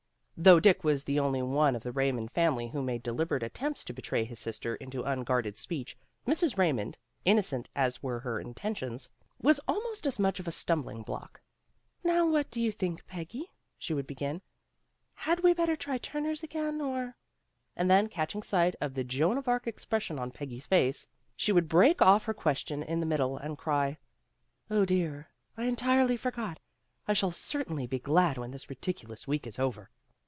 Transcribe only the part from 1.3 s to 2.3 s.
one of the Ray